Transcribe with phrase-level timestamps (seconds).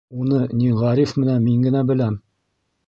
[0.21, 2.21] Уны, ни, Ғариф менән мин генә беләм.